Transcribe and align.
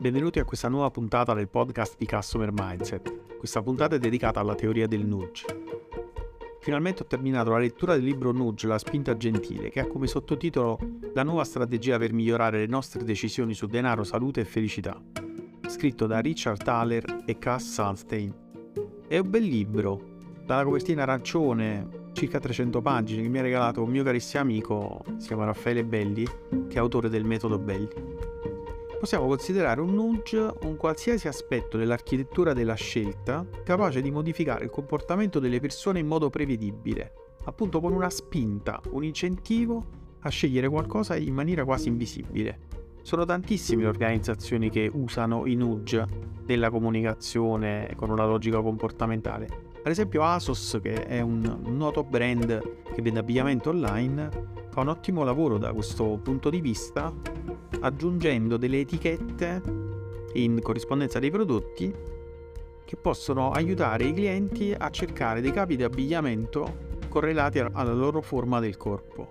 Benvenuti 0.00 0.38
a 0.38 0.44
questa 0.44 0.68
nuova 0.68 0.92
puntata 0.92 1.34
del 1.34 1.48
podcast 1.48 1.96
di 1.98 2.06
Customer 2.06 2.52
Mindset. 2.52 3.36
Questa 3.36 3.62
puntata 3.62 3.96
è 3.96 3.98
dedicata 3.98 4.38
alla 4.38 4.54
teoria 4.54 4.86
del 4.86 5.04
nudge. 5.04 5.44
Finalmente 6.60 7.02
ho 7.02 7.06
terminato 7.06 7.50
la 7.50 7.58
lettura 7.58 7.94
del 7.94 8.04
libro 8.04 8.30
Nudge, 8.30 8.68
la 8.68 8.78
spinta 8.78 9.16
gentile, 9.16 9.70
che 9.70 9.80
ha 9.80 9.88
come 9.88 10.06
sottotitolo 10.06 10.78
La 11.14 11.24
nuova 11.24 11.42
strategia 11.42 11.98
per 11.98 12.12
migliorare 12.12 12.58
le 12.58 12.66
nostre 12.68 13.02
decisioni 13.02 13.54
su 13.54 13.66
denaro, 13.66 14.04
salute 14.04 14.42
e 14.42 14.44
felicità, 14.44 15.02
scritto 15.66 16.06
da 16.06 16.20
Richard 16.20 16.62
Thaler 16.62 17.24
e 17.26 17.36
Cass 17.40 17.72
Sunstein. 17.72 18.32
È 19.08 19.18
un 19.18 19.28
bel 19.28 19.42
libro, 19.42 20.00
dalla 20.46 20.62
copertina 20.62 21.02
arancione, 21.02 22.10
circa 22.12 22.38
300 22.38 22.80
pagine, 22.80 23.22
che 23.22 23.28
mi 23.28 23.38
ha 23.38 23.42
regalato 23.42 23.82
un 23.82 23.90
mio 23.90 24.04
carissimo 24.04 24.42
amico, 24.42 25.02
si 25.16 25.26
chiama 25.26 25.46
Raffaele 25.46 25.84
Belli, 25.84 26.24
che 26.68 26.76
è 26.76 26.78
autore 26.78 27.08
del 27.08 27.24
metodo 27.24 27.58
Belli 27.58 28.17
possiamo 28.98 29.28
considerare 29.28 29.80
un 29.80 29.94
nudge 29.94 30.50
un 30.62 30.76
qualsiasi 30.76 31.28
aspetto 31.28 31.76
dell'architettura 31.76 32.52
della 32.52 32.74
scelta 32.74 33.46
capace 33.62 34.02
di 34.02 34.10
modificare 34.10 34.64
il 34.64 34.70
comportamento 34.70 35.38
delle 35.38 35.60
persone 35.60 36.00
in 36.00 36.06
modo 36.06 36.30
prevedibile, 36.30 37.12
appunto 37.44 37.80
con 37.80 37.92
una 37.92 38.10
spinta, 38.10 38.80
un 38.90 39.04
incentivo 39.04 39.96
a 40.20 40.28
scegliere 40.30 40.68
qualcosa 40.68 41.16
in 41.16 41.32
maniera 41.32 41.64
quasi 41.64 41.88
invisibile. 41.88 42.66
Sono 43.02 43.24
tantissime 43.24 43.82
le 43.82 43.88
organizzazioni 43.88 44.68
che 44.68 44.90
usano 44.92 45.46
i 45.46 45.54
nudge 45.54 46.04
nella 46.46 46.68
comunicazione 46.68 47.92
con 47.96 48.10
una 48.10 48.26
logica 48.26 48.60
comportamentale. 48.60 49.66
Ad 49.80 49.92
esempio 49.92 50.24
Asos, 50.24 50.78
che 50.82 51.06
è 51.06 51.20
un 51.20 51.60
noto 51.66 52.02
brand 52.02 52.82
che 52.92 53.00
vende 53.00 53.20
abbigliamento 53.20 53.70
online, 53.70 54.28
fa 54.70 54.80
un 54.80 54.88
ottimo 54.88 55.22
lavoro 55.22 55.56
da 55.56 55.72
questo 55.72 56.18
punto 56.22 56.50
di 56.50 56.60
vista 56.60 57.14
aggiungendo 57.80 58.56
delle 58.56 58.80
etichette 58.80 59.62
in 60.34 60.60
corrispondenza 60.62 61.18
dei 61.18 61.30
prodotti 61.30 61.92
che 62.84 62.96
possono 62.96 63.50
aiutare 63.50 64.04
i 64.04 64.14
clienti 64.14 64.74
a 64.76 64.88
cercare 64.90 65.40
dei 65.40 65.52
capi 65.52 65.76
di 65.76 65.82
abbigliamento 65.82 66.86
correlati 67.08 67.58
alla 67.58 67.92
loro 67.92 68.20
forma 68.20 68.60
del 68.60 68.76
corpo. 68.76 69.28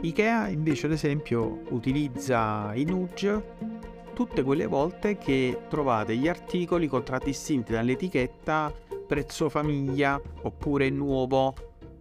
IKEA 0.00 0.48
invece 0.48 0.86
ad 0.86 0.92
esempio 0.92 1.62
utilizza 1.70 2.72
i 2.74 2.84
nudge 2.84 3.80
tutte 4.14 4.42
quelle 4.42 4.66
volte 4.66 5.16
che 5.18 5.62
trovate 5.68 6.16
gli 6.16 6.28
articoli 6.28 6.86
contraddistinti 6.86 7.72
dall'etichetta 7.72 8.72
prezzo 9.06 9.48
famiglia 9.48 10.20
oppure 10.42 10.88
nuovo 10.90 11.54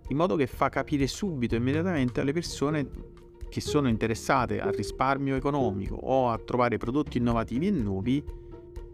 in 0.10 0.18
modo 0.18 0.36
che 0.36 0.48
fa 0.48 0.70
capire 0.70 1.08
subito 1.08 1.56
immediatamente 1.56 2.22
alle 2.22 2.34
persone 2.34 2.88
che 3.52 3.60
sono 3.60 3.90
interessate 3.90 4.62
al 4.62 4.72
risparmio 4.72 5.36
economico 5.36 5.96
o 5.96 6.30
a 6.30 6.38
trovare 6.38 6.78
prodotti 6.78 7.18
innovativi 7.18 7.68
e 7.68 7.72
nuovi, 7.72 8.24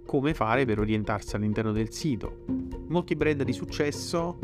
come 0.03 0.33
fare 0.33 0.66
per 0.66 0.80
orientarsi 0.80 1.36
all'interno 1.36 1.72
del 1.72 1.91
sito. 1.91 2.44
Molti 2.88 3.16
brand 3.16 3.44
di 3.44 3.53
successo, 3.53 4.39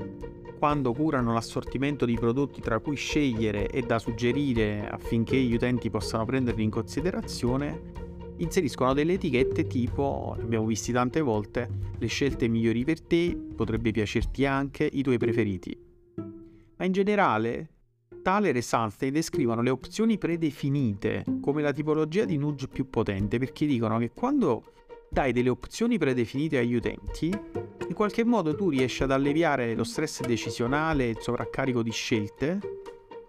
quando 0.59 0.93
curano 0.93 1.33
l'assortimento 1.33 2.05
di 2.05 2.13
prodotti 2.13 2.61
tra 2.61 2.77
cui 2.77 2.95
scegliere 2.95 3.67
e 3.67 3.81
da 3.81 3.97
suggerire 3.97 4.87
affinché 4.87 5.35
gli 5.35 5.55
utenti 5.55 5.89
possano 5.89 6.25
prenderli 6.25 6.61
in 6.61 6.69
considerazione, 6.69 7.81
inseriscono 8.37 8.93
delle 8.93 9.13
etichette 9.13 9.65
tipo, 9.65 10.35
abbiamo 10.39 10.67
visti 10.67 10.91
tante 10.91 11.21
volte, 11.21 11.67
le 11.97 12.07
scelte 12.07 12.47
migliori 12.47 12.83
per 12.83 13.01
te, 13.01 13.35
potrebbe 13.55 13.89
piacerti 13.89 14.45
anche, 14.45 14.87
i 14.91 15.01
tuoi 15.01 15.17
preferiti. 15.17 15.75
Ma 16.77 16.85
in 16.85 16.91
generale 16.91 17.72
Thaler 18.23 18.55
e 18.55 18.61
Sunstein 18.61 19.13
descrivono 19.13 19.61
le 19.61 19.69
opzioni 19.69 20.17
predefinite 20.17 21.25
come 21.41 21.61
la 21.61 21.73
tipologia 21.73 22.23
di 22.23 22.37
nudge 22.37 22.67
più 22.69 22.89
potente 22.89 23.37
perché 23.37 23.65
dicono 23.65 23.99
che 23.99 24.11
quando 24.11 24.63
dai 25.09 25.31
delle 25.31 25.49
opzioni 25.49 25.99
predefinite 25.99 26.57
agli 26.57 26.73
utenti, 26.73 27.27
in 27.27 27.93
qualche 27.93 28.23
modo 28.23 28.55
tu 28.55 28.69
riesci 28.69 29.03
ad 29.03 29.11
alleviare 29.11 29.75
lo 29.75 29.83
stress 29.83 30.21
decisionale 30.21 31.05
e 31.05 31.09
il 31.09 31.17
sovraccarico 31.19 31.83
di 31.83 31.91
scelte, 31.91 32.59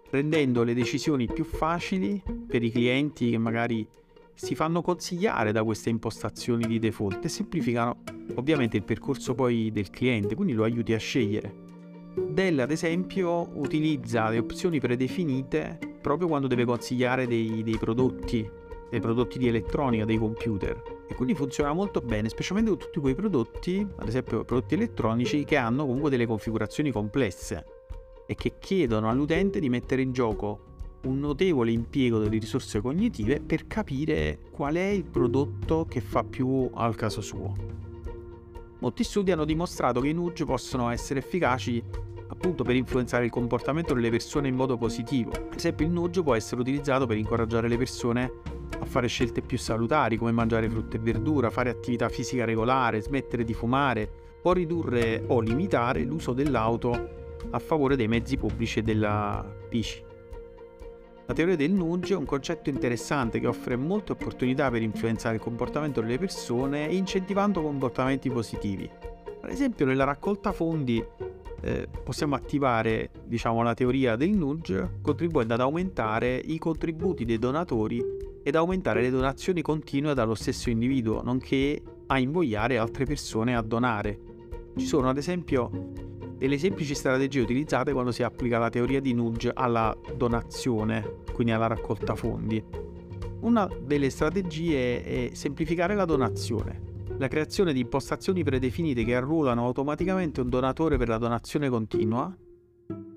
rendendo 0.09 0.63
le 0.63 0.73
decisioni 0.73 1.27
più 1.27 1.43
facili 1.43 2.23
per 2.47 2.63
i 2.63 2.71
clienti 2.71 3.29
che 3.29 3.37
magari 3.37 3.87
si 4.33 4.55
fanno 4.55 4.81
consigliare 4.81 5.51
da 5.51 5.63
queste 5.63 5.89
impostazioni 5.89 6.65
di 6.65 6.79
default 6.79 7.25
e 7.25 7.29
semplificano 7.29 8.01
ovviamente 8.35 8.77
il 8.77 8.83
percorso 8.83 9.35
poi 9.35 9.71
del 9.71 9.89
cliente, 9.89 10.35
quindi 10.35 10.53
lo 10.53 10.63
aiuti 10.63 10.93
a 10.93 10.97
scegliere. 10.97 11.64
Dell, 12.15 12.59
ad 12.59 12.71
esempio, 12.71 13.49
utilizza 13.53 14.29
le 14.29 14.37
opzioni 14.37 14.79
predefinite 14.79 15.79
proprio 16.01 16.27
quando 16.27 16.47
deve 16.47 16.65
consigliare 16.65 17.27
dei, 17.27 17.61
dei 17.63 17.77
prodotti, 17.77 18.49
dei 18.89 18.99
prodotti 18.99 19.37
di 19.37 19.47
elettronica, 19.47 20.05
dei 20.05 20.17
computer. 20.17 20.81
E 21.07 21.13
quindi 21.15 21.35
funziona 21.35 21.73
molto 21.73 21.99
bene, 21.99 22.29
specialmente 22.29 22.71
con 22.71 22.79
tutti 22.79 22.99
quei 22.99 23.15
prodotti, 23.15 23.85
ad 23.97 24.07
esempio 24.07 24.45
prodotti 24.45 24.75
elettronici, 24.75 25.43
che 25.43 25.57
hanno 25.57 25.85
comunque 25.85 26.09
delle 26.09 26.25
configurazioni 26.25 26.91
complesse 26.91 27.65
e 28.27 28.35
che 28.35 28.53
chiedono 28.59 29.09
all'utente 29.09 29.59
di 29.59 29.69
mettere 29.69 30.01
in 30.01 30.11
gioco 30.11 30.73
un 31.03 31.19
notevole 31.19 31.71
impiego 31.71 32.17
delle 32.17 32.39
risorse 32.39 32.81
cognitive 32.81 33.39
per 33.39 33.67
capire 33.67 34.39
qual 34.51 34.75
è 34.75 34.87
il 34.87 35.03
prodotto 35.03 35.85
che 35.85 36.01
fa 36.01 36.23
più 36.23 36.69
al 36.73 36.95
caso 36.95 37.21
suo. 37.21 37.84
Molti 38.79 39.03
studi 39.03 39.31
hanno 39.31 39.45
dimostrato 39.45 40.01
che 40.01 40.09
i 40.09 40.13
nudge 40.13 40.45
possono 40.45 40.89
essere 40.89 41.19
efficaci 41.19 41.83
appunto 42.27 42.63
per 42.63 42.75
influenzare 42.75 43.25
il 43.25 43.31
comportamento 43.31 43.93
delle 43.93 44.09
persone 44.09 44.47
in 44.47 44.55
modo 44.55 44.77
positivo. 44.77 45.31
Ad 45.31 45.55
esempio 45.55 45.85
il 45.85 45.91
nudge 45.91 46.21
può 46.21 46.35
essere 46.35 46.61
utilizzato 46.61 47.05
per 47.05 47.17
incoraggiare 47.17 47.67
le 47.67 47.77
persone 47.77 48.31
a 48.79 48.85
fare 48.85 49.07
scelte 49.07 49.41
più 49.41 49.57
salutari 49.57 50.17
come 50.17 50.31
mangiare 50.31 50.69
frutta 50.69 50.97
e 50.97 50.99
verdura, 50.99 51.49
fare 51.49 51.69
attività 51.69 52.09
fisica 52.09 52.45
regolare, 52.45 53.01
smettere 53.01 53.43
di 53.43 53.53
fumare 53.53 54.39
o 54.43 54.53
ridurre 54.53 55.23
o 55.27 55.39
limitare 55.39 56.03
l'uso 56.03 56.33
dell'auto 56.33 57.23
a 57.49 57.59
favore 57.59 57.95
dei 57.95 58.07
mezzi 58.07 58.37
pubblici 58.37 58.79
e 58.79 58.81
della 58.83 59.45
bici. 59.69 60.03
La 61.27 61.33
teoria 61.33 61.55
del 61.55 61.71
nudge 61.71 62.13
è 62.13 62.17
un 62.17 62.25
concetto 62.25 62.69
interessante 62.69 63.39
che 63.39 63.47
offre 63.47 63.75
molte 63.75 64.11
opportunità 64.11 64.69
per 64.69 64.83
influenzare 64.83 65.35
il 65.35 65.41
comportamento 65.41 65.99
delle 65.99 66.19
persone 66.19 66.85
incentivando 66.85 67.63
comportamenti 67.63 68.29
positivi. 68.29 68.87
Ad 69.41 69.49
esempio 69.49 69.87
nella 69.87 70.03
raccolta 70.03 70.51
fondi 70.51 71.03
eh, 71.61 71.87
possiamo 72.03 72.35
attivare 72.35 73.09
diciamo, 73.25 73.63
la 73.63 73.73
teoria 73.73 74.15
del 74.15 74.29
nudge 74.29 74.99
contribuendo 75.01 75.55
ad 75.55 75.61
aumentare 75.61 76.35
i 76.35 76.59
contributi 76.59 77.25
dei 77.25 77.39
donatori 77.39 78.03
ed 78.43 78.55
aumentare 78.55 79.01
le 79.01 79.09
donazioni 79.09 79.63
continue 79.63 80.13
dallo 80.13 80.35
stesso 80.35 80.69
individuo, 80.69 81.23
nonché 81.23 81.81
a 82.05 82.19
invogliare 82.19 82.77
altre 82.77 83.05
persone 83.05 83.55
a 83.55 83.63
donare. 83.63 84.19
Ci 84.77 84.85
sono 84.85 85.09
ad 85.09 85.17
esempio 85.17 85.93
delle 86.47 86.57
semplici 86.57 86.95
strategie 86.95 87.41
utilizzate 87.41 87.91
quando 87.91 88.11
si 88.11 88.23
applica 88.23 88.57
la 88.57 88.69
teoria 88.69 88.99
di 88.99 89.13
nudge 89.13 89.51
alla 89.53 89.95
donazione, 90.15 91.21
quindi 91.33 91.51
alla 91.53 91.67
raccolta 91.67 92.15
fondi. 92.15 92.63
Una 93.41 93.67
delle 93.81 94.09
strategie 94.09 95.03
è 95.03 95.29
semplificare 95.33 95.95
la 95.95 96.05
donazione 96.05 96.93
la 97.17 97.27
creazione 97.29 97.71
di 97.71 97.79
impostazioni 97.79 98.43
predefinite 98.43 99.05
che 99.05 99.15
arruolano 99.15 99.63
automaticamente 99.63 100.41
un 100.41 100.49
donatore 100.49 100.97
per 100.97 101.07
la 101.07 101.17
donazione 101.17 101.69
continua 101.69 102.35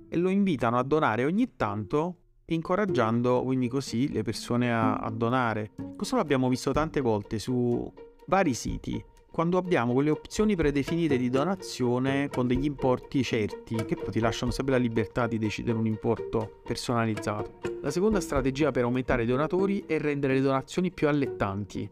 e 0.09 0.17
lo 0.17 0.29
invitano 0.29 0.79
a 0.79 0.85
donare 0.85 1.25
ogni 1.25 1.57
tanto, 1.57 2.17
incoraggiando 2.47 3.43
quindi 3.43 3.69
così 3.69 4.11
le 4.13 4.23
persone 4.23 4.73
a, 4.73 4.99
a 4.99 5.11
donare. 5.11 5.73
Questo 5.97 6.15
l'abbiamo 6.15 6.49
visto 6.49 6.71
tante 6.71 7.01
volte 7.01 7.41
su 7.41 7.93
vari 8.27 8.55
siti, 8.55 9.03
quando 9.31 9.59
abbiamo 9.59 9.93
quelle 9.93 10.11
opzioni 10.11 10.57
predefinite 10.57 11.17
di 11.17 11.31
donazione 11.31 12.29
con 12.29 12.47
degli 12.47 12.65
importi 12.65 13.23
certi, 13.23 13.77
che 13.85 13.97
poi 13.97 14.11
ti 14.11 14.21
lasciano 14.21 14.51
sempre 14.51 14.75
la 14.75 14.81
libertà 14.81 15.27
di 15.27 15.39
decidere 15.39 15.79
un 15.79 15.87
importo 15.87 16.61
personalizzato. 16.65 17.61
La 17.83 17.91
seconda 17.91 18.21
strategia 18.21 18.71
per 18.71 18.85
aumentare 18.85 19.23
i 19.23 19.27
donatori 19.27 19.85
è 19.87 19.99
rendere 19.99 20.35
le 20.35 20.41
donazioni 20.41 20.91
più 20.91 21.09
allettanti 21.09 21.89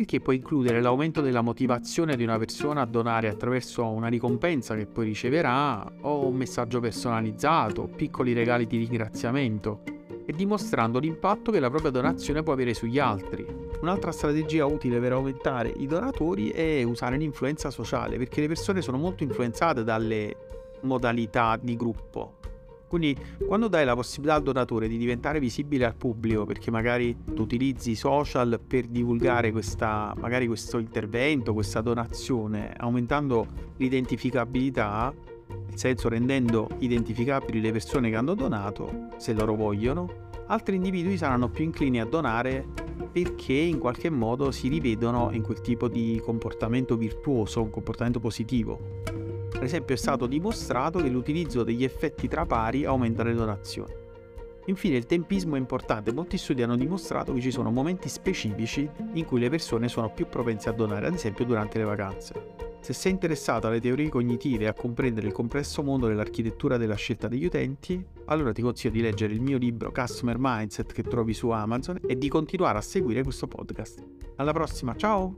il 0.00 0.06
che 0.06 0.20
può 0.20 0.32
includere 0.32 0.80
l'aumento 0.80 1.20
della 1.20 1.42
motivazione 1.42 2.16
di 2.16 2.22
una 2.22 2.38
persona 2.38 2.80
a 2.80 2.86
donare 2.86 3.28
attraverso 3.28 3.84
una 3.86 4.08
ricompensa 4.08 4.74
che 4.74 4.86
poi 4.86 5.04
riceverà 5.04 5.86
o 6.00 6.26
un 6.26 6.36
messaggio 6.36 6.80
personalizzato, 6.80 7.86
piccoli 7.94 8.32
regali 8.32 8.66
di 8.66 8.78
ringraziamento 8.78 9.82
e 10.24 10.32
dimostrando 10.32 10.98
l'impatto 10.98 11.50
che 11.50 11.60
la 11.60 11.68
propria 11.68 11.90
donazione 11.90 12.42
può 12.42 12.54
avere 12.54 12.72
sugli 12.72 12.98
altri. 12.98 13.69
Un'altra 13.80 14.12
strategia 14.12 14.66
utile 14.66 15.00
per 15.00 15.12
aumentare 15.12 15.72
i 15.74 15.86
donatori 15.86 16.50
è 16.50 16.82
usare 16.82 17.16
l'influenza 17.16 17.70
sociale, 17.70 18.18
perché 18.18 18.42
le 18.42 18.48
persone 18.48 18.82
sono 18.82 18.98
molto 18.98 19.22
influenzate 19.22 19.84
dalle 19.84 20.36
modalità 20.82 21.58
di 21.60 21.76
gruppo. 21.76 22.38
Quindi 22.86 23.16
quando 23.46 23.68
dai 23.68 23.84
la 23.84 23.94
possibilità 23.94 24.34
al 24.34 24.42
donatore 24.42 24.88
di 24.88 24.98
diventare 24.98 25.38
visibile 25.38 25.86
al 25.86 25.94
pubblico, 25.94 26.44
perché 26.44 26.70
magari 26.70 27.16
tu 27.34 27.42
utilizzi 27.42 27.92
i 27.92 27.94
social 27.94 28.60
per 28.66 28.86
divulgare 28.86 29.52
questa, 29.52 30.12
questo 30.18 30.78
intervento, 30.78 31.54
questa 31.54 31.80
donazione, 31.80 32.74
aumentando 32.76 33.46
l'identificabilità, 33.76 35.14
nel 35.68 35.78
senso 35.78 36.08
rendendo 36.08 36.68
identificabili 36.78 37.60
le 37.60 37.72
persone 37.72 38.10
che 38.10 38.16
hanno 38.16 38.34
donato, 38.34 39.08
se 39.16 39.32
loro 39.32 39.54
vogliono, 39.54 40.28
altri 40.48 40.74
individui 40.74 41.16
saranno 41.16 41.48
più 41.48 41.64
inclini 41.64 42.00
a 42.00 42.04
donare 42.04 42.88
perché 43.10 43.54
in 43.54 43.78
qualche 43.78 44.10
modo 44.10 44.50
si 44.50 44.68
rivedono 44.68 45.30
in 45.32 45.42
quel 45.42 45.60
tipo 45.60 45.88
di 45.88 46.20
comportamento 46.24 46.96
virtuoso, 46.96 47.62
un 47.62 47.70
comportamento 47.70 48.20
positivo. 48.20 49.00
Per 49.50 49.62
esempio 49.62 49.94
è 49.94 49.98
stato 49.98 50.26
dimostrato 50.26 51.00
che 51.00 51.08
l'utilizzo 51.08 51.64
degli 51.64 51.84
effetti 51.84 52.28
tra 52.28 52.46
pari 52.46 52.84
aumenta 52.84 53.22
le 53.22 53.34
donazioni. 53.34 53.92
Infine 54.66 54.96
il 54.96 55.06
tempismo 55.06 55.56
è 55.56 55.58
importante, 55.58 56.12
molti 56.12 56.38
studi 56.38 56.62
hanno 56.62 56.76
dimostrato 56.76 57.32
che 57.32 57.40
ci 57.40 57.50
sono 57.50 57.70
momenti 57.70 58.08
specifici 58.08 58.88
in 59.14 59.24
cui 59.24 59.40
le 59.40 59.50
persone 59.50 59.88
sono 59.88 60.12
più 60.12 60.26
propense 60.28 60.68
a 60.68 60.72
donare, 60.72 61.06
ad 61.06 61.14
esempio 61.14 61.44
durante 61.44 61.78
le 61.78 61.84
vacanze. 61.84 62.59
Se 62.80 62.94
sei 62.94 63.12
interessato 63.12 63.66
alle 63.66 63.80
teorie 63.80 64.08
cognitive 64.08 64.64
e 64.64 64.68
a 64.68 64.72
comprendere 64.72 65.26
il 65.26 65.32
complesso 65.32 65.82
mondo 65.82 66.06
dell'architettura 66.06 66.78
della 66.78 66.94
scelta 66.94 67.28
degli 67.28 67.44
utenti, 67.44 68.02
allora 68.26 68.52
ti 68.52 68.62
consiglio 68.62 68.94
di 68.94 69.02
leggere 69.02 69.34
il 69.34 69.40
mio 69.40 69.58
libro 69.58 69.92
Customer 69.92 70.36
Mindset 70.38 70.92
che 70.92 71.02
trovi 71.02 71.34
su 71.34 71.50
Amazon 71.50 72.00
e 72.06 72.16
di 72.16 72.28
continuare 72.28 72.78
a 72.78 72.82
seguire 72.82 73.22
questo 73.22 73.46
podcast. 73.46 74.02
Alla 74.36 74.52
prossima, 74.52 74.96
ciao! 74.96 75.36